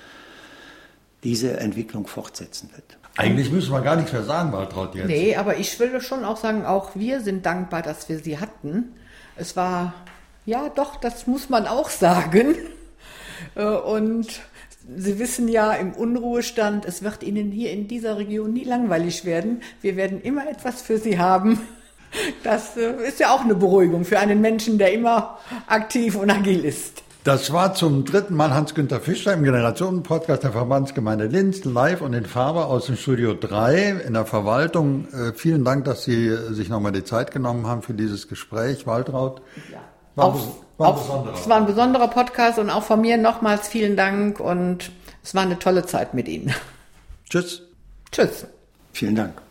[1.23, 2.97] diese Entwicklung fortsetzen wird.
[3.17, 5.07] Eigentlich müssen wir gar nichts mehr sagen, Waltraud, jetzt.
[5.07, 8.93] Nee, aber ich will schon auch sagen, auch wir sind dankbar, dass wir sie hatten.
[9.37, 9.93] Es war,
[10.45, 12.55] ja doch, das muss man auch sagen.
[13.55, 14.41] Äh, und
[14.97, 19.61] Sie wissen ja im Unruhestand, es wird Ihnen hier in dieser Region nie langweilig werden.
[19.81, 21.59] Wir werden immer etwas für Sie haben.
[22.43, 26.63] Das äh, ist ja auch eine Beruhigung für einen Menschen, der immer aktiv und agil
[26.63, 27.03] ist.
[27.25, 32.25] Das war zum dritten Mal Hans-Günter Fischer im Generationenpodcast der Verbandsgemeinde Linz, live und in
[32.25, 35.07] Farbe aus dem Studio 3 in der Verwaltung.
[35.11, 39.41] Äh, vielen Dank, dass Sie sich nochmal die Zeit genommen haben für dieses Gespräch, Waltraud.
[39.73, 39.79] Ja.
[40.15, 40.47] War, auf,
[40.77, 44.91] war auf, es war ein besonderer Podcast und auch von mir nochmals vielen Dank und
[45.23, 46.53] es war eine tolle Zeit mit Ihnen.
[47.29, 47.63] Tschüss.
[48.11, 48.45] Tschüss.
[48.93, 49.44] Vielen Dank.